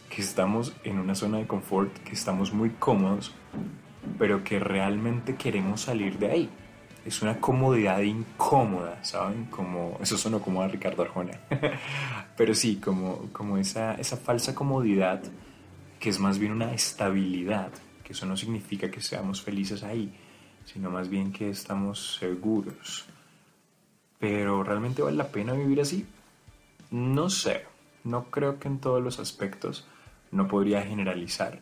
que 0.10 0.22
estamos 0.22 0.74
en 0.86 1.00
una 1.00 1.16
zona 1.16 1.38
de 1.40 1.48
confort, 1.48 1.94
que 2.00 2.14
estamos 2.14 2.54
muy 2.54 2.70
cómodos, 2.72 3.34
pero 4.18 4.44
que 4.44 4.60
realmente 4.60 5.36
queremos 5.36 5.82
salir 5.82 6.18
de 6.18 6.32
ahí 6.32 6.50
es 7.10 7.24
una 7.24 7.40
comodidad 7.40 8.02
incómoda, 8.02 9.04
¿saben? 9.04 9.46
Como, 9.46 9.98
eso 10.00 10.16
sonó 10.16 10.40
como 10.42 10.62
a 10.62 10.68
Ricardo 10.68 11.02
Arjona. 11.02 11.40
Pero 12.38 12.54
sí, 12.54 12.76
como, 12.76 13.30
como 13.34 13.58
esa, 13.58 13.96
esa 13.96 14.16
falsa 14.16 14.54
comodidad 14.54 15.24
que 16.00 16.10
es 16.10 16.20
más 16.20 16.38
bien 16.38 16.52
una 16.52 16.72
estabilidad, 16.72 17.72
que 18.04 18.14
eso 18.14 18.28
no 18.28 18.38
significa 18.38 18.92
que 18.92 19.02
seamos 19.02 19.42
felices 19.42 19.84
ahí, 19.84 20.14
sino 20.66 20.92
más 20.92 21.10
bien 21.10 21.32
que 21.32 21.50
estamos 21.50 22.18
seguros. 22.20 23.06
Pero 24.20 24.64
¿realmente 24.64 25.02
vale 25.02 25.18
la 25.18 25.30
pena 25.30 25.54
vivir 25.54 25.82
así? 25.82 26.06
No 26.92 27.32
sé, 27.32 27.66
no 28.04 28.26
creo 28.26 28.60
que 28.60 28.68
en 28.68 28.80
todos 28.80 29.02
los 29.02 29.18
aspectos, 29.20 29.88
no 30.32 30.48
podría 30.48 30.84
generalizar, 30.84 31.60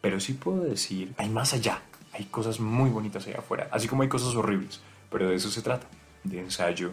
pero 0.00 0.20
sí 0.20 0.32
puedo 0.32 0.64
decir, 0.64 1.12
hay 1.18 1.28
más 1.28 1.52
allá, 1.52 1.82
hay 2.18 2.24
cosas 2.24 2.58
muy 2.58 2.90
bonitas 2.90 3.26
allá 3.28 3.38
afuera, 3.38 3.68
así 3.70 3.86
como 3.86 4.02
hay 4.02 4.08
cosas 4.08 4.34
horribles, 4.34 4.80
pero 5.08 5.28
de 5.28 5.36
eso 5.36 5.50
se 5.50 5.62
trata, 5.62 5.86
de 6.24 6.40
ensayo 6.40 6.90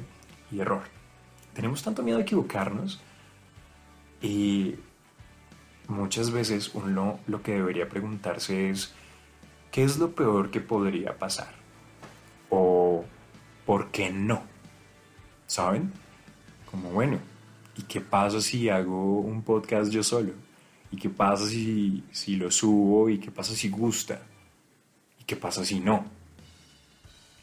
y 0.51 0.59
error. 0.59 0.83
Tenemos 1.55 1.81
tanto 1.81 2.03
miedo 2.03 2.19
a 2.19 2.21
equivocarnos 2.21 3.01
y 4.21 4.75
muchas 5.87 6.29
veces 6.29 6.69
uno 6.75 7.19
lo 7.25 7.41
que 7.41 7.53
debería 7.53 7.89
preguntarse 7.89 8.69
es, 8.69 8.93
¿qué 9.71 9.83
es 9.83 9.97
lo 9.97 10.13
peor 10.13 10.51
que 10.51 10.61
podría 10.61 11.17
pasar? 11.17 11.55
¿O 12.51 13.03
por 13.65 13.89
qué 13.89 14.11
no? 14.11 14.43
¿Saben? 15.47 15.91
Como 16.69 16.91
bueno, 16.91 17.17
¿y 17.75 17.81
qué 17.83 17.99
pasa 17.99 18.41
si 18.41 18.69
hago 18.69 19.21
un 19.21 19.41
podcast 19.41 19.91
yo 19.91 20.03
solo? 20.03 20.33
¿Y 20.91 20.97
qué 20.97 21.09
pasa 21.09 21.47
si, 21.47 22.03
si 22.11 22.35
lo 22.35 22.51
subo? 22.51 23.09
¿Y 23.09 23.17
qué 23.17 23.31
pasa 23.31 23.55
si 23.55 23.69
gusta? 23.69 24.21
¿Qué 25.25 25.35
pasa 25.35 25.65
si 25.65 25.79
no? 25.79 26.05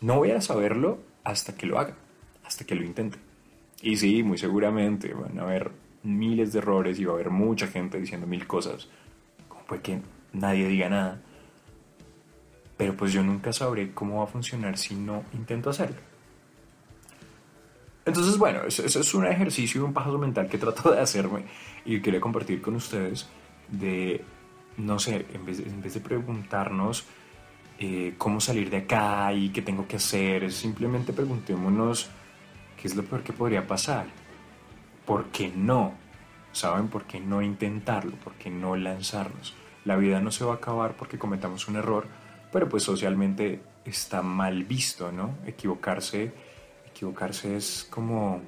No 0.01 0.17
voy 0.17 0.31
a 0.31 0.41
saberlo 0.41 1.01
hasta 1.25 1.55
que 1.57 1.67
lo 1.67 1.79
haga, 1.79 1.95
hasta 2.45 2.65
que 2.65 2.75
lo 2.75 2.85
intente. 2.85 3.19
Y 3.81 3.97
sí, 3.97 4.23
muy 4.23 4.39
seguramente 4.39 5.13
van 5.15 5.39
a 5.39 5.43
haber 5.43 5.73
miles 6.03 6.53
de 6.53 6.61
errores 6.61 6.99
y 6.99 7.05
va 7.05 7.13
a 7.13 7.15
haber 7.15 7.31
mucha 7.31 7.67
gente 7.67 7.99
diciendo 7.99 8.27
mil 8.27 8.47
cosas. 8.47 8.89
Como 9.49 9.65
puede 9.65 9.83
que 9.83 10.01
nadie 10.33 10.69
diga 10.69 10.89
nada. 10.89 11.21
Pero 12.77 12.97
pues 12.97 13.13
yo 13.13 13.23
nunca 13.23 13.53
sabré 13.53 13.93
cómo 13.93 14.19
va 14.19 14.25
a 14.25 14.29
funcionar 14.29 14.79
si 14.79 14.95
no 14.95 15.25
intento 15.33 15.71
hacerlo. 15.71 15.97
Entonces, 18.05 18.37
bueno, 18.37 18.63
eso, 18.67 18.85
es 18.85 19.15
un 19.15 19.27
ejercicio 19.27 19.81
y 19.81 19.85
un 19.85 19.93
paso 19.93 20.19
mental 20.19 20.49
que 20.49 20.59
trato 20.59 20.91
de 20.91 21.01
hacerme 21.01 21.45
y 21.85 22.01
quería 22.01 22.21
compartir 22.21 22.61
con 22.61 22.75
ustedes 22.75 23.29
de, 23.69 24.25
no 24.77 24.99
sé, 24.99 25.27
en 25.33 25.45
vez 25.45 25.61
en 25.61 25.81
vez 25.81 25.95
de 25.95 26.01
preguntarnos 26.01 27.07
eh, 27.79 28.15
cómo 28.19 28.41
salir 28.41 28.71
de 28.71 28.79
acá 28.79 29.33
y 29.33 29.51
qué 29.51 29.63
tengo 29.63 29.87
que 29.87 29.97
hacer. 29.97 30.53
Simplemente 30.53 31.13
preguntémonos 31.13 32.11
qué 32.81 32.89
es 32.89 32.97
lo 32.97 33.05
peor 33.05 33.23
que 33.23 33.33
podría 33.33 33.67
pasar. 33.67 34.07
¿Por 35.07 35.27
qué 35.27 35.53
no? 35.55 35.95
¿Saben 36.53 36.89
por 36.89 37.05
qué 37.05 37.19
no 37.19 37.43
intentarlo? 37.43 38.17
¿Por 38.17 38.35
qué 38.35 38.51
no 38.51 38.77
lanzarnos? 38.77 39.55
La 39.85 39.97
vida 39.97 40.21
no 40.21 40.31
se 40.31 40.45
va 40.45 40.53
a 40.53 40.57
acabar 40.57 40.97
porque 40.97 41.19
cometamos 41.19 41.67
un 41.67 41.77
error, 41.77 42.07
pero 42.53 42.69
pues 42.69 42.85
socialmente 42.85 43.61
está 43.85 44.23
mal 44.23 44.65
visto, 44.65 45.11
¿no? 45.11 45.35
Equivocarse, 45.47 46.33
equivocarse 46.89 47.57
es 47.57 47.87
como, 47.91 48.41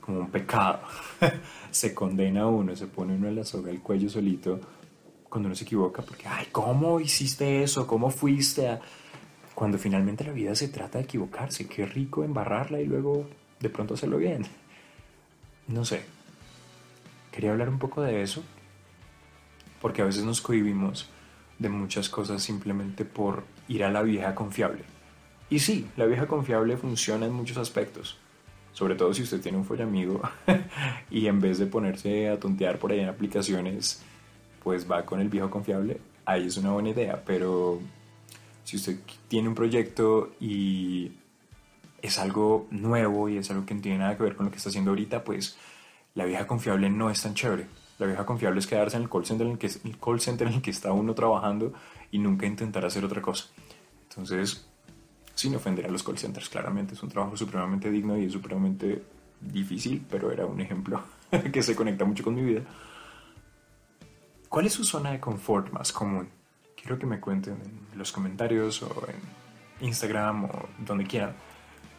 como 0.00 0.20
un 0.20 0.30
pecado. 0.30 0.80
se 1.70 1.92
condena 1.92 2.42
a 2.42 2.46
uno, 2.46 2.76
se 2.76 2.86
pone 2.86 3.14
uno 3.14 3.28
en 3.28 3.36
la 3.36 3.44
soga 3.44 3.70
el 3.70 3.80
cuello 3.80 4.08
solito 4.08 4.60
cuando 5.28 5.48
uno 5.48 5.54
se 5.56 5.64
equivoca, 5.64 6.02
porque, 6.02 6.26
ay, 6.26 6.46
¿cómo 6.52 7.00
hiciste 7.00 7.62
eso? 7.62 7.86
¿Cómo 7.86 8.10
fuiste 8.10 8.68
a...? 8.68 8.80
cuando 9.58 9.76
finalmente 9.76 10.22
la 10.22 10.30
vida 10.30 10.54
se 10.54 10.68
trata 10.68 10.98
de 10.98 11.04
equivocarse. 11.04 11.66
Qué 11.66 11.84
rico 11.84 12.22
embarrarla 12.22 12.80
y 12.80 12.86
luego 12.86 13.28
de 13.58 13.68
pronto 13.68 13.94
hacerlo 13.94 14.18
bien. 14.18 14.46
No 15.66 15.84
sé. 15.84 16.00
Quería 17.32 17.50
hablar 17.50 17.68
un 17.68 17.78
poco 17.78 18.00
de 18.00 18.22
eso, 18.22 18.42
porque 19.82 20.00
a 20.00 20.06
veces 20.06 20.24
nos 20.24 20.40
cohibimos 20.40 21.10
de 21.58 21.68
muchas 21.68 22.08
cosas 22.08 22.42
simplemente 22.42 23.04
por 23.04 23.44
ir 23.68 23.84
a 23.84 23.90
la 23.90 24.02
vieja 24.02 24.34
confiable. 24.34 24.84
Y 25.50 25.58
sí, 25.58 25.86
la 25.98 26.06
vieja 26.06 26.26
confiable 26.26 26.78
funciona 26.78 27.26
en 27.26 27.34
muchos 27.34 27.58
aspectos. 27.58 28.16
Sobre 28.72 28.94
todo 28.94 29.12
si 29.12 29.24
usted 29.24 29.42
tiene 29.42 29.58
un 29.58 29.66
follamigo 29.66 30.22
y 31.10 31.26
en 31.26 31.38
vez 31.38 31.58
de 31.58 31.66
ponerse 31.66 32.30
a 32.30 32.40
tontear 32.40 32.78
por 32.78 32.92
ahí 32.92 33.00
en 33.00 33.10
aplicaciones, 33.10 34.02
pues 34.68 34.84
va 34.86 35.06
con 35.06 35.18
el 35.18 35.30
viejo 35.30 35.48
confiable. 35.48 35.98
Ahí 36.26 36.46
es 36.46 36.58
una 36.58 36.72
buena 36.72 36.90
idea, 36.90 37.22
pero 37.24 37.80
si 38.64 38.76
usted 38.76 38.98
tiene 39.26 39.48
un 39.48 39.54
proyecto 39.54 40.32
y 40.40 41.10
es 42.02 42.18
algo 42.18 42.66
nuevo 42.70 43.30
y 43.30 43.38
es 43.38 43.50
algo 43.50 43.64
que 43.64 43.74
no 43.74 43.80
tiene 43.80 43.96
nada 43.96 44.14
que 44.14 44.24
ver 44.24 44.36
con 44.36 44.44
lo 44.44 44.52
que 44.52 44.58
está 44.58 44.68
haciendo 44.68 44.90
ahorita, 44.90 45.24
pues 45.24 45.56
la 46.14 46.26
vieja 46.26 46.46
confiable 46.46 46.90
no 46.90 47.08
es 47.08 47.22
tan 47.22 47.32
chévere. 47.32 47.64
La 47.98 48.04
vieja 48.04 48.26
confiable 48.26 48.60
es 48.60 48.66
quedarse 48.66 48.98
en 48.98 49.04
el 49.04 49.08
call 49.08 49.24
center 49.24 49.46
en 49.46 49.54
el 49.54 49.58
que, 49.58 49.68
el 49.68 49.98
call 49.98 50.20
center 50.20 50.48
en 50.48 50.52
el 50.52 50.60
que 50.60 50.70
está 50.70 50.92
uno 50.92 51.14
trabajando 51.14 51.72
y 52.10 52.18
nunca 52.18 52.44
intentar 52.44 52.84
hacer 52.84 53.06
otra 53.06 53.22
cosa. 53.22 53.46
Entonces, 54.10 54.68
sin 55.34 55.54
ofender 55.54 55.86
a 55.86 55.90
los 55.90 56.02
call 56.02 56.18
centers, 56.18 56.50
claramente 56.50 56.92
es 56.92 57.02
un 57.02 57.08
trabajo 57.08 57.38
supremamente 57.38 57.90
digno 57.90 58.18
y 58.18 58.26
es 58.26 58.32
supremamente 58.32 59.02
difícil, 59.40 60.04
pero 60.10 60.30
era 60.30 60.44
un 60.44 60.60
ejemplo 60.60 61.02
que 61.52 61.62
se 61.62 61.74
conecta 61.74 62.04
mucho 62.04 62.22
con 62.22 62.34
mi 62.34 62.42
vida. 62.42 62.60
¿Cuál 64.48 64.64
es 64.64 64.72
su 64.72 64.84
zona 64.84 65.10
de 65.10 65.20
confort 65.20 65.70
más 65.72 65.92
común? 65.92 66.30
Quiero 66.74 66.98
que 66.98 67.04
me 67.04 67.20
cuenten 67.20 67.58
en 67.92 67.98
los 67.98 68.12
comentarios 68.12 68.82
o 68.82 69.06
en 69.06 69.86
Instagram 69.86 70.46
o 70.46 70.68
donde 70.78 71.04
quieran. 71.04 71.34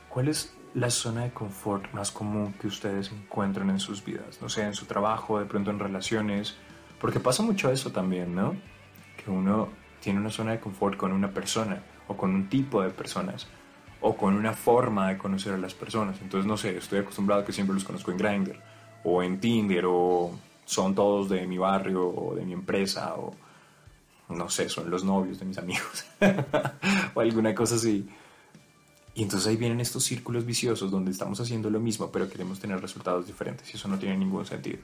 ¿Cuál 0.10 0.30
es 0.30 0.56
la 0.74 0.90
zona 0.90 1.26
de 1.26 1.32
confort 1.32 1.94
más 1.94 2.10
común 2.10 2.54
que 2.54 2.66
ustedes 2.66 3.12
encuentran 3.12 3.70
en 3.70 3.80
sus 3.80 4.04
vidas? 4.04 4.42
No 4.42 4.50
sé, 4.50 4.64
en 4.64 4.74
su 4.74 4.88
trabajo, 4.88 5.38
de 5.38 5.46
pronto 5.46 5.70
en 5.70 5.78
relaciones. 5.78 6.56
Porque 7.00 7.20
pasa 7.20 7.44
mucho 7.44 7.70
eso 7.70 7.92
también, 7.92 8.34
¿no? 8.34 8.56
Que 9.24 9.30
uno 9.30 9.70
tiene 10.00 10.20
una 10.20 10.32
zona 10.32 10.54
de 10.54 10.60
confort 10.60 10.98
con 10.98 11.12
una 11.12 11.32
persona 11.32 11.84
o 12.08 12.18
con 12.18 12.34
un 12.34 12.50
tipo 12.50 12.82
de 12.82 12.90
personas 12.90 13.48
o 14.02 14.18
con 14.18 14.34
una 14.34 14.54
forma 14.54 15.10
de 15.10 15.20
conocer 15.20 15.54
a 15.54 15.58
las 15.58 15.76
personas. 15.76 16.20
Entonces, 16.20 16.48
no 16.48 16.58
sé, 16.58 16.76
estoy 16.76 16.98
acostumbrado 16.98 17.44
a 17.44 17.46
que 17.46 17.54
siempre 17.54 17.76
los 17.76 17.84
conozco 17.84 18.10
en 18.10 18.18
Grindr 18.18 18.60
o 19.04 19.22
en 19.22 19.40
Tinder 19.40 19.86
o 19.86 20.32
son 20.70 20.94
todos 20.94 21.30
de 21.30 21.48
mi 21.48 21.58
barrio 21.58 22.08
o 22.08 22.36
de 22.36 22.46
mi 22.46 22.54
empresa 22.54 23.16
o 23.16 23.36
no 24.30 24.48
sé, 24.52 24.70
son 24.70 24.92
los 24.92 25.04
novios 25.04 25.40
de 25.40 25.46
mis 25.46 25.58
amigos 25.58 26.06
o 27.16 27.20
alguna 27.20 27.56
cosa 27.56 27.74
así. 27.74 28.08
Y 29.16 29.24
entonces 29.24 29.48
ahí 29.48 29.58
vienen 29.58 29.80
estos 29.80 30.04
círculos 30.04 30.46
viciosos 30.46 30.92
donde 30.92 31.10
estamos 31.10 31.40
haciendo 31.40 31.72
lo 31.72 31.80
mismo 31.80 32.12
pero 32.12 32.30
queremos 32.30 32.60
tener 32.60 32.80
resultados 32.80 33.26
diferentes 33.26 33.74
y 33.74 33.78
eso 33.78 33.88
no 33.88 33.98
tiene 33.98 34.16
ningún 34.18 34.46
sentido. 34.46 34.78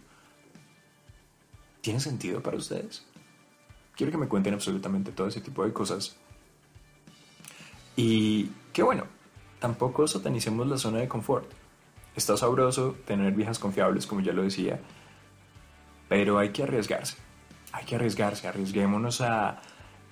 ¿Tiene 1.82 2.00
sentido 2.00 2.42
para 2.42 2.58
ustedes? 2.58 3.06
Quiero 3.96 4.12
que 4.12 4.18
me 4.18 4.27
cuenten 4.27 4.56
absolutamente 4.56 5.12
todo 5.12 5.27
ese 5.27 5.39
tipo 5.39 5.63
de 5.63 5.72
cosas 5.72 6.15
y 7.96 8.50
qué 8.74 8.82
bueno, 8.82 9.06
tampoco 9.60 10.08
satanicemos 10.08 10.65
la 10.65 10.80
zona 10.80 10.98
de 10.98 11.08
confort. 11.08 11.48
Está 12.15 12.36
sabroso 12.38 12.96
tener 13.06 13.34
viejas 13.34 13.60
confiables, 13.60 14.08
como 14.08 14.22
ya 14.22 14.34
lo 14.34 14.42
decía, 14.42 14.80
pero 16.08 16.38
hay 16.38 16.50
que 16.50 16.64
arriesgarse. 16.64 17.18
Hay 17.72 17.86
que 17.86 17.96
arriesgarse, 17.96 18.48
arriesguémonos 18.48 19.22
a 19.22 19.62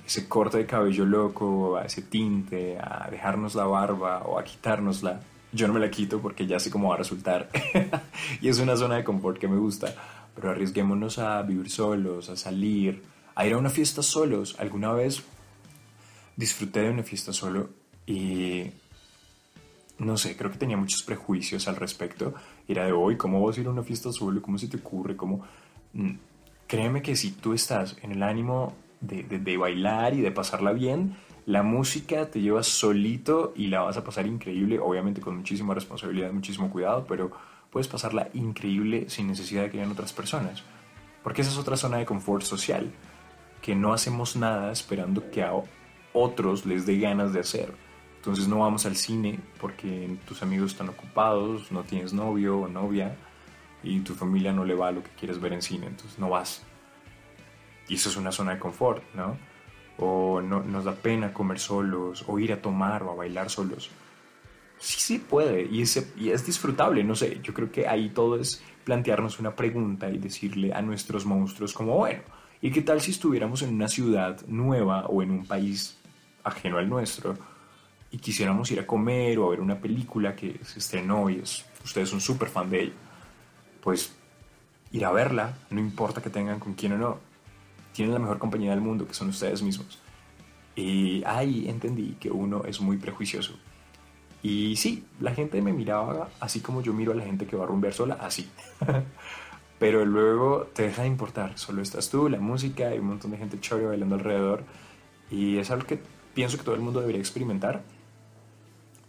ese 0.06 0.28
corte 0.28 0.58
de 0.58 0.66
cabello 0.66 1.06
loco, 1.06 1.78
a 1.78 1.86
ese 1.86 2.02
tinte, 2.02 2.78
a 2.78 3.08
dejarnos 3.10 3.56
la 3.56 3.66
barba 3.66 4.24
o 4.24 4.38
a 4.38 4.44
quitárnosla. 4.44 5.22
Yo 5.52 5.68
no 5.68 5.74
me 5.74 5.80
la 5.80 5.90
quito 5.90 6.20
porque 6.20 6.46
ya 6.46 6.60
sé 6.60 6.70
cómo 6.70 6.90
va 6.90 6.96
a 6.96 6.98
resultar. 6.98 7.50
y 8.42 8.50
es 8.50 8.60
una 8.60 8.76
zona 8.76 8.96
de 8.96 9.04
confort 9.04 9.38
que 9.38 9.48
me 9.48 9.58
gusta. 9.58 9.94
Pero 10.36 10.50
arriesguémonos 10.50 11.20
a 11.20 11.42
vivir 11.44 11.70
solos, 11.70 12.30
a 12.30 12.36
salir, 12.36 13.04
a 13.36 13.46
ir 13.46 13.54
a 13.54 13.58
una 13.58 13.70
fiesta 13.70 14.02
solos. 14.02 14.56
Alguna 14.60 14.92
vez 14.92 15.24
disfruté 16.36 16.82
de 16.82 16.90
una 16.90 17.04
fiesta 17.04 17.32
solo 17.32 17.70
y 18.06 18.66
no 20.00 20.18
sé, 20.18 20.36
creo 20.36 20.52
que 20.52 20.58
tenía 20.58 20.76
muchos 20.76 21.04
prejuicios 21.04 21.68
al 21.68 21.76
respecto. 21.76 22.34
Era 22.68 22.86
de 22.86 22.92
hoy, 22.92 23.16
¿cómo 23.16 23.46
vas 23.46 23.58
a 23.58 23.62
ir 23.62 23.68
a 23.68 23.70
una 23.70 23.84
fiesta 23.84 24.12
solo? 24.12 24.42
¿Cómo 24.42 24.58
se 24.58 24.68
te 24.68 24.78
ocurre? 24.78 25.16
¿Cómo? 25.16 25.46
Mm, 25.94 26.14
créeme 26.68 27.02
que 27.02 27.16
si 27.16 27.32
tú 27.32 27.54
estás 27.54 27.98
en 28.02 28.12
el 28.12 28.24
ánimo 28.24 28.74
de, 29.00 29.58
bailar 29.58 30.14
y 30.14 30.22
de 30.22 30.32
pasarla 30.32 30.72
bien, 30.72 31.16
la 31.46 31.62
música 31.62 32.30
te 32.30 32.42
lleva 32.42 32.64
solito 32.64 33.54
y 33.56 33.68
la 33.68 33.82
vas 33.82 33.98
a 33.98 34.04
pasar 34.04 34.26
increíble, 34.28 34.80
obviamente 34.80 35.22
con 35.22 35.38
muchísima 35.38 35.74
responsabilidad, 35.74 36.32
muchísimo 36.32 36.70
cuidado, 36.70 37.06
pero 37.08 37.32
puedes 37.70 37.88
pasarla 37.88 38.30
increíble 38.34 39.10
sin 39.10 39.28
necesidad 39.28 39.64
de 39.64 39.72
que 39.72 39.78
hayan 39.80 39.92
otras 39.92 40.14
personas. 40.14 40.64
Porque 41.22 41.42
esa 41.42 41.52
es 41.52 41.58
otra 41.58 41.78
zona 41.78 41.98
de 41.98 42.06
confort 42.06 42.44
social, 42.44 42.92
que 43.62 43.76
no 43.76 43.94
hacemos 43.94 44.36
nada 44.36 44.72
esperando 44.72 45.30
que 45.32 45.44
a 45.44 45.54
otros 46.14 46.66
les 46.66 46.86
dé 46.86 47.00
ganas 47.00 47.34
de 47.34 47.40
hacer. 47.40 47.74
Entonces 48.18 48.48
no 48.48 48.60
vamos 48.60 48.86
al 48.86 48.96
cine 48.96 49.40
porque 49.60 50.18
tus 50.26 50.42
amigos 50.44 50.72
están 50.72 50.90
ocupados, 50.90 51.72
no 51.72 51.84
tienes 51.84 52.14
novio 52.14 52.60
o 52.60 52.68
novia 52.68 53.18
y 53.84 54.00
tu 54.00 54.16
familia 54.16 54.52
no 54.52 54.66
le 54.66 54.76
va 54.76 54.88
a 54.88 54.92
lo 54.92 55.04
que 55.04 55.12
quieres 55.12 55.40
ver 55.40 55.54
en 55.54 55.62
cine, 55.62 55.88
entonces 55.88 56.18
no 56.18 56.30
vas. 56.30 56.64
Y 57.88 57.96
eso 57.96 58.10
es 58.10 58.16
una 58.16 58.32
zona 58.32 58.54
de 58.54 58.60
confort, 58.60 59.04
¿no? 59.14 59.38
O 59.98 60.42
no, 60.42 60.64
nos 60.64 60.86
da 60.86 60.96
pena 60.96 61.34
comer 61.34 61.60
solos, 61.60 62.24
o 62.28 62.40
ir 62.40 62.54
a 62.54 62.62
tomar 62.62 63.04
o 63.04 63.12
a 63.12 63.16
bailar 63.16 63.50
solos. 63.50 63.92
Sí, 64.80 65.00
sí 65.00 65.20
puede, 65.20 65.64
y 65.64 65.82
es, 65.82 66.14
y 66.18 66.32
es 66.32 66.46
disfrutable, 66.46 67.04
no 67.04 67.16
sé, 67.16 67.40
yo 67.42 67.54
creo 67.54 67.72
que 67.72 67.88
ahí 67.88 68.10
todo 68.10 68.38
es 68.38 68.62
plantearnos 68.84 69.40
una 69.40 69.56
pregunta 69.56 70.10
y 70.10 70.18
decirle 70.18 70.74
a 70.74 70.82
nuestros 70.82 71.26
monstruos 71.26 71.74
como, 71.74 71.96
bueno, 71.96 72.22
¿y 72.62 72.72
qué 72.72 72.82
tal 72.82 73.00
si 73.00 73.12
estuviéramos 73.12 73.62
en 73.62 73.74
una 73.74 73.88
ciudad 73.88 74.42
nueva 74.48 75.06
o 75.06 75.22
en 75.24 75.32
un 75.32 75.46
país 75.46 75.98
ajeno 76.44 76.78
al 76.78 76.90
nuestro 76.90 77.36
y 78.12 78.18
quisiéramos 78.18 78.70
ir 78.72 78.80
a 78.80 78.86
comer 78.86 79.40
o 79.40 79.48
a 79.48 79.50
ver 79.52 79.62
una 79.62 79.80
película 79.80 80.36
que 80.36 80.60
se 80.64 80.80
estrenó 80.80 81.30
y 81.30 81.40
es, 81.40 81.66
ustedes 81.84 82.10
son 82.10 82.22
súper 82.22 82.50
fan 82.50 82.70
de 82.70 82.84
ella, 82.84 82.94
pues 83.84 84.14
ir 84.92 85.06
a 85.06 85.12
verla, 85.12 85.58
no 85.70 85.80
importa 85.80 86.22
que 86.22 86.30
tengan 86.30 86.60
con 86.60 86.74
quién 86.74 86.94
o 86.94 86.98
no, 86.98 87.18
tienen 87.92 88.14
la 88.14 88.20
mejor 88.20 88.40
compañía 88.40 88.72
del 88.72 88.82
mundo, 88.82 89.06
que 89.06 89.14
son 89.14 89.30
ustedes 89.30 89.62
mismos. 89.62 90.00
Y 90.76 91.24
ahí 91.26 91.68
entendí 91.68 92.16
que 92.20 92.32
uno 92.32 92.64
es 92.66 92.80
muy 92.80 92.98
prejuicioso. 92.98 93.54
Y 94.42 94.76
sí, 94.76 95.06
la 95.20 95.34
gente 95.34 95.62
me 95.62 95.74
miraba 95.74 96.30
así 96.40 96.60
como 96.60 96.82
yo 96.82 96.94
miro 96.94 97.12
a 97.12 97.16
la 97.16 97.24
gente 97.24 97.46
que 97.46 97.56
va 97.56 97.66
a 97.66 97.68
rumbear 97.68 97.94
sola, 97.94 98.18
así. 98.20 98.50
Pero 99.80 100.06
luego 100.06 100.68
te 100.74 100.84
deja 100.84 101.02
de 101.02 101.10
importar, 101.10 101.58
solo 101.58 101.82
estás 101.82 102.10
tú, 102.10 102.30
la 102.30 102.40
música 102.40 102.96
y 102.96 103.00
un 103.00 103.08
montón 103.08 103.32
de 103.32 103.38
gente 103.38 103.60
chévere 103.60 103.88
bailando 103.88 104.16
alrededor. 104.16 104.64
Y 105.30 105.58
es 105.58 105.72
algo 105.72 105.86
que 105.86 106.00
pienso 106.34 106.58
que 106.58 106.64
todo 106.64 106.76
el 106.76 106.82
mundo 106.82 107.02
debería 107.02 107.20
experimentar 107.20 107.84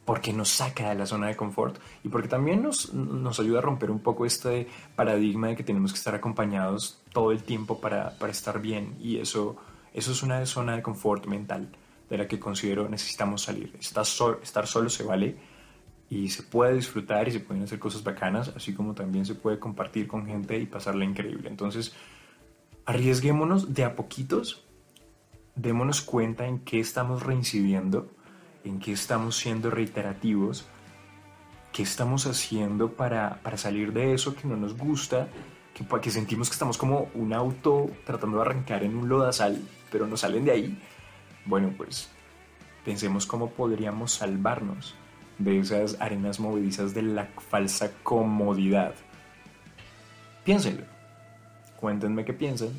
porque 0.05 0.33
nos 0.33 0.51
saca 0.51 0.91
de 0.91 0.95
la 0.95 1.07
zona 1.07 1.29
de 1.29 1.37
confort 1.37 1.79
y 2.03 2.09
porque 2.09 2.29
también 2.29 2.63
nos, 2.63 2.93
nos 2.93 3.41
ayuda 3.41 3.59
a 3.59 3.63
romper 3.63 3.91
un 3.91 4.01
poco 4.01 4.27
este 4.27 4.69
paradigma 4.95 5.49
de 5.49 5.57
que 5.57 5.63
tenemos 5.63 5.93
que 5.93 5.99
estar 5.99 6.15
acompañados 6.15 7.03
todo 7.13 7.33
el 7.33 7.43
tiempo 7.43 7.81
para, 7.81 8.11
para 8.19 8.33
estar 8.33 8.61
bien 8.61 8.97
y 9.01 9.19
eso, 9.19 9.57
eso 9.93 10.13
es 10.13 10.23
una 10.23 10.45
zona 10.47 10.77
de 10.77 10.83
confort 10.83 11.27
mental 11.27 11.69
de 12.11 12.19
la 12.19 12.29
que 12.29 12.39
considero 12.39 12.89
necesitamos 12.89 13.43
salir. 13.43 13.75
Estar, 13.81 14.05
estar 14.43 14.67
solo 14.67 14.91
se 14.91 15.05
vale 15.05 15.37
y 16.11 16.29
se 16.29 16.43
puede 16.43 16.75
disfrutar 16.75 17.27
y 17.29 17.33
se 17.33 17.41
pueden 17.41 17.63
hacer 17.65 17.79
cosas 17.79 18.05
bacanas, 18.05 18.53
así 18.55 18.75
como 18.75 18.95
también 18.95 19.25
se 19.25 19.35
puede 19.35 19.59
compartir 19.59 20.07
con 20.07 20.27
gente 20.27 20.59
y 20.59 20.67
pasarla 20.67 21.05
increíble. 21.05 21.49
Entonces, 21.49 21.95
arriesguémonos 22.85 23.73
de 23.73 23.85
a 23.85 23.97
poquitos 23.97 24.65
démonos 25.55 26.03
cuenta 26.03 26.47
en 26.47 26.59
qué 26.61 26.81
estamos 26.81 27.23
reincidiendo, 27.23 28.11
en 28.65 28.81
qué 28.81 28.93
estamos 28.93 29.37
siendo 29.37 29.71
reiterativos, 29.71 30.67
qué 31.73 31.83
estamos 31.83 32.27
haciendo 32.27 32.93
para, 32.93 33.41
salir 33.57 33.93
de 33.93 34.15
eso 34.15 34.35
que 34.35 34.49
no 34.49 34.57
nos 34.57 34.77
gusta, 34.77 35.29
que, 35.75 35.85
que 36.01 36.11
sentimos 36.11 36.49
que 36.49 36.55
estamos 36.55 36.79
como 36.79 37.09
un 37.15 37.33
auto 37.33 37.91
tratando 38.05 38.39
de 38.39 38.43
arrancar 38.43 38.83
en 38.83 38.97
un 38.97 39.09
lodazal, 39.09 39.61
pero 39.93 40.07
no 40.07 40.17
salen 40.17 40.45
de 40.45 40.51
ahí. 40.53 40.83
Bueno, 41.45 41.73
pues 41.77 42.11
pensemos 42.85 43.27
cómo 43.27 43.51
podríamos 43.51 44.13
salvarnos 44.13 44.95
de 45.39 45.59
esas 45.59 46.01
arenas 46.01 46.41
movedizas 46.41 46.95
de 46.95 47.03
la 47.03 47.27
falsa 47.51 47.93
comodidad. 48.03 48.95
Piénsenlo. 50.45 50.85
Cuéntenme 51.77 52.25
qué 52.25 52.33
piensan. 52.33 52.71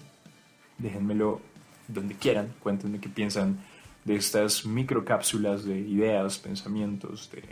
Déjenmelo 0.78 1.42
donde 1.88 2.16
quieran, 2.16 2.54
cuéntenme 2.62 3.00
qué 3.00 3.10
piensan 3.10 3.60
de 4.06 4.16
estas 4.16 4.66
microcápsulas 4.66 5.66
de 5.66 5.80
ideas, 5.80 6.38
pensamientos, 6.38 7.30
de, 7.32 7.44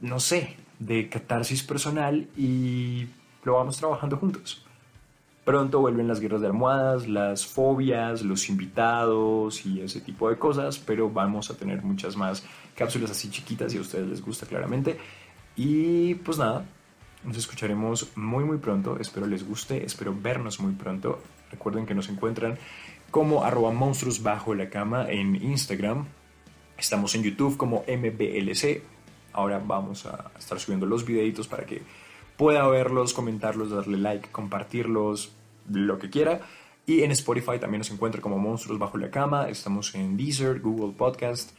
no 0.00 0.18
sé, 0.18 0.56
de 0.78 1.08
catarsis 1.08 1.62
personal 1.62 2.26
y 2.36 3.06
lo 3.44 3.54
vamos 3.54 3.76
trabajando 3.76 4.16
juntos. 4.16 4.64
Pronto 5.44 5.80
vuelven 5.80 6.08
las 6.08 6.20
guerras 6.20 6.40
de 6.40 6.46
almohadas, 6.46 7.08
las 7.08 7.44
fobias, 7.46 8.22
los 8.22 8.48
invitados 8.48 9.66
y 9.66 9.80
ese 9.80 10.00
tipo 10.00 10.30
de 10.30 10.38
cosas, 10.38 10.78
pero 10.78 11.10
vamos 11.10 11.50
a 11.50 11.56
tener 11.56 11.82
muchas 11.82 12.16
más 12.16 12.44
cápsulas 12.76 13.10
así 13.10 13.28
chiquitas 13.28 13.74
y 13.74 13.78
a 13.78 13.80
ustedes 13.80 14.08
les 14.08 14.22
gusta 14.22 14.46
claramente. 14.46 14.98
Y 15.56 16.14
pues 16.14 16.38
nada, 16.38 16.64
nos 17.24 17.36
escucharemos 17.36 18.16
muy 18.16 18.44
muy 18.44 18.58
pronto, 18.58 18.98
espero 18.98 19.26
les 19.26 19.46
guste, 19.46 19.84
espero 19.84 20.14
vernos 20.16 20.60
muy 20.60 20.72
pronto. 20.72 21.20
Recuerden 21.50 21.86
que 21.86 21.94
nos 21.94 22.08
encuentran 22.08 22.56
como 23.12 23.44
arroba 23.44 23.72
monstruos 23.72 24.22
bajo 24.22 24.54
la 24.54 24.70
cama 24.70 25.06
en 25.08 25.36
Instagram. 25.36 26.06
Estamos 26.78 27.14
en 27.14 27.22
YouTube 27.22 27.58
como 27.58 27.84
MBLC. 27.86 28.82
Ahora 29.34 29.62
vamos 29.64 30.06
a 30.06 30.32
estar 30.38 30.58
subiendo 30.58 30.86
los 30.86 31.04
videitos 31.04 31.46
para 31.46 31.66
que 31.66 31.82
pueda 32.38 32.66
verlos, 32.68 33.12
comentarlos, 33.12 33.68
darle 33.68 33.98
like, 33.98 34.30
compartirlos, 34.30 35.30
lo 35.70 35.98
que 35.98 36.08
quiera. 36.08 36.40
Y 36.86 37.02
en 37.02 37.10
Spotify 37.10 37.58
también 37.60 37.80
nos 37.80 37.90
encuentra 37.90 38.22
como 38.22 38.38
Monstruos 38.38 38.78
Bajo 38.78 38.96
la 38.96 39.10
Cama. 39.10 39.50
Estamos 39.50 39.94
en 39.94 40.16
Deezer, 40.16 40.60
Google 40.60 40.94
Podcast 40.96 41.54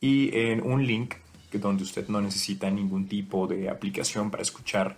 y 0.00 0.34
en 0.34 0.62
un 0.62 0.86
link 0.86 1.16
que 1.50 1.58
donde 1.58 1.82
usted 1.82 2.08
no 2.08 2.22
necesita 2.22 2.70
ningún 2.70 3.08
tipo 3.08 3.46
de 3.46 3.68
aplicación 3.68 4.30
para 4.30 4.42
escuchar 4.42 4.96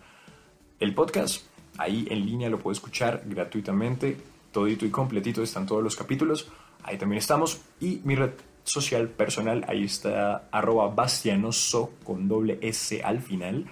el 0.79 0.95
podcast. 0.95 1.45
Ahí 1.79 2.07
en 2.09 2.25
línea 2.25 2.49
lo 2.49 2.61
puede 2.61 2.75
escuchar 2.75 3.25
gratuitamente. 3.27 4.36
Todito 4.57 4.87
y 4.87 4.91
completito 4.91 5.43
están 5.43 5.67
todos 5.67 5.83
los 5.83 5.97
capítulos. 5.97 6.51
Ahí 6.83 6.97
también 6.97 7.19
estamos. 7.19 7.61
Y 7.79 8.01
mi 8.05 8.15
red 8.15 8.31
social 8.65 9.07
personal, 9.11 9.67
ahí 9.69 9.85
está 9.85 10.49
arroba 10.51 10.89
bastianoso 10.89 11.93
con 12.03 12.27
doble 12.27 12.59
S 12.63 13.03
al 13.03 13.21
final. 13.21 13.67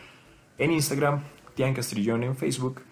En 0.59 0.73
Instagram, 0.73 1.23
Tian 1.55 1.73
Castrillón 1.73 2.23
en 2.23 2.37
Facebook 2.37 2.83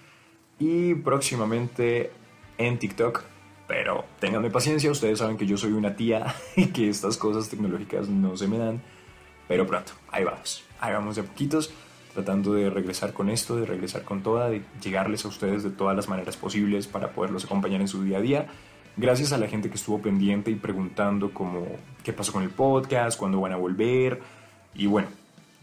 y 0.59 0.95
próximamente 0.95 2.11
en 2.57 2.79
TikTok. 2.79 3.25
Pero 3.69 4.07
ténganme 4.21 4.49
paciencia, 4.49 4.91
ustedes 4.91 5.19
saben 5.19 5.37
que 5.37 5.45
yo 5.45 5.59
soy 5.59 5.73
una 5.73 5.95
tía 5.95 6.35
y 6.57 6.69
que 6.69 6.89
estas 6.89 7.19
cosas 7.19 7.51
tecnológicas 7.51 8.09
no 8.09 8.39
se 8.39 8.49
me 8.49 8.57
dan. 8.57 8.81
Pero 9.49 9.67
pronto, 9.67 9.93
ahí 10.11 10.25
vamos, 10.25 10.65
ahí 10.81 10.95
vamos 10.95 11.17
de 11.17 11.25
poquitos, 11.25 11.71
tratando 12.15 12.55
de 12.55 12.71
regresar 12.71 13.13
con 13.13 13.31
esto, 13.31 13.57
de 13.57 13.67
regresar 13.67 14.03
con 14.03 14.23
toda, 14.23 14.51
de 14.51 14.63
llegarles 14.83 15.25
a 15.25 15.29
ustedes 15.29 15.63
de 15.63 15.71
todas 15.71 15.97
las 15.97 16.09
maneras 16.09 16.37
posibles 16.37 16.87
para 16.87 17.13
poderlos 17.13 17.45
acompañar 17.45 17.81
en 17.81 17.89
su 17.89 18.03
día 18.03 18.19
a 18.19 18.21
día. 18.21 18.47
Gracias 18.97 19.33
a 19.33 19.39
la 19.39 19.49
gente 19.49 19.71
que 19.71 19.77
estuvo 19.77 20.01
pendiente 20.01 20.51
y 20.51 20.55
preguntando 20.55 21.33
como 21.33 21.67
qué 22.05 22.13
pasó 22.13 22.33
con 22.33 22.43
el 22.43 22.51
podcast, 22.51 23.19
cuándo 23.19 23.41
van 23.41 23.53
a 23.53 23.57
volver. 23.57 24.21
Y 24.75 24.87
bueno, 24.87 25.09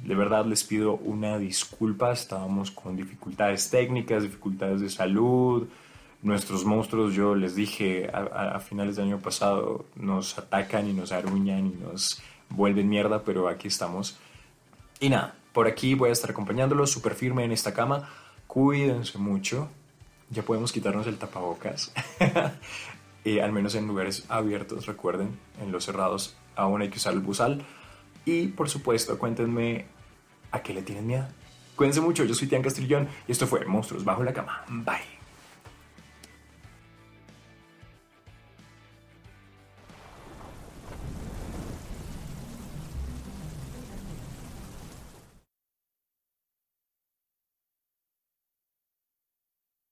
de 0.03 0.15
verdad 0.15 0.45
les 0.45 0.63
pido 0.63 0.95
una 0.95 1.37
disculpa, 1.37 2.11
estábamos 2.11 2.71
con 2.71 2.95
dificultades 2.95 3.69
técnicas, 3.69 4.23
dificultades 4.23 4.81
de 4.81 4.89
salud. 4.89 5.67
Nuestros 6.21 6.65
monstruos, 6.65 7.13
yo 7.13 7.35
les 7.35 7.55
dije 7.55 8.09
a, 8.11 8.59
finales 8.59 8.95
del 8.95 9.05
año 9.05 9.19
pasado, 9.19 9.85
nos 9.95 10.37
atacan 10.37 10.89
y 10.89 10.93
nos 10.93 11.11
aruñan 11.11 11.67
y 11.67 11.69
nos 11.69 12.21
vuelven 12.49 12.89
mierda, 12.89 13.23
pero 13.23 13.47
aquí 13.47 13.67
estamos. 13.67 14.17
Y 14.99 15.09
nada, 15.09 15.35
por 15.53 15.67
aquí 15.67 15.93
voy 15.95 16.09
a 16.09 16.13
estar 16.13 16.31
acompañándolos 16.31 16.91
súper 16.91 17.15
firme 17.15 17.43
en 17.43 17.51
esta 17.51 17.73
cama. 17.73 18.09
Cuídense 18.47 19.17
mucho. 19.17 19.69
Ya 20.29 20.43
podemos 20.43 20.71
quitarnos 20.71 21.07
el 21.07 21.17
tapabocas. 21.17 21.91
eh, 23.25 23.41
al 23.41 23.51
menos 23.51 23.75
en 23.75 23.87
lugares 23.87 24.25
abiertos, 24.29 24.85
recuerden, 24.85 25.39
en 25.61 25.71
los 25.71 25.85
cerrados 25.85 26.35
aún 26.55 26.81
hay 26.81 26.89
que 26.89 26.97
usar 26.97 27.13
el 27.13 27.19
buzal. 27.19 27.65
Y 28.25 28.47
por 28.47 28.69
supuesto, 28.69 29.17
cuéntenme 29.17 29.85
a 30.51 30.61
qué 30.61 30.73
le 30.73 30.81
tienen 30.83 31.07
miedo. 31.07 31.27
Cuídense 31.75 32.01
mucho, 32.01 32.25
yo 32.25 32.33
soy 32.33 32.47
Tian 32.47 32.61
Castrillón 32.61 33.07
y 33.27 33.31
esto 33.31 33.47
fue 33.47 33.65
Monstruos 33.65 34.03
Bajo 34.03 34.23
la 34.23 34.33
Cama. 34.33 34.63
Bye. 34.67 35.18